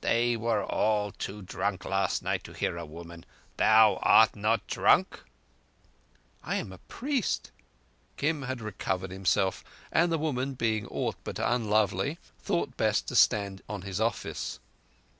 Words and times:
They 0.00 0.36
were 0.36 0.64
all 0.64 1.12
too 1.12 1.42
drunk 1.42 1.84
last 1.84 2.20
night 2.20 2.42
to 2.42 2.52
hear 2.52 2.76
a 2.76 2.84
woman. 2.84 3.24
Thou 3.56 4.00
art 4.02 4.34
not 4.34 4.66
drunk?" 4.66 5.20
"I 6.42 6.56
am 6.56 6.72
a 6.72 6.78
priest." 6.88 7.52
Kim 8.16 8.42
had 8.42 8.60
recovered 8.60 9.12
himself, 9.12 9.62
and, 9.92 10.10
the 10.10 10.18
woman 10.18 10.54
being 10.54 10.88
aught 10.88 11.14
but 11.22 11.38
unlovely, 11.38 12.18
thought 12.40 12.76
best 12.76 13.06
to 13.06 13.14
stand 13.14 13.62
on 13.68 13.82
his 13.82 14.00
office. 14.00 14.58